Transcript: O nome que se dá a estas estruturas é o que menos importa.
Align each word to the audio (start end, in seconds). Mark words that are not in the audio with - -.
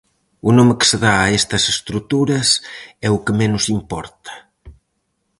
O 0.47 0.49
nome 0.57 0.77
que 0.79 0.87
se 0.91 0.97
dá 1.05 1.13
a 1.21 1.31
estas 1.39 1.63
estruturas 1.75 2.47
é 3.07 3.09
o 3.17 3.21
que 3.25 3.37
menos 3.41 3.63
importa. 3.77 4.33